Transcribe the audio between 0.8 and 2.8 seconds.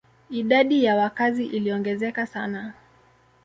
ya wakazi iliongezeka sana.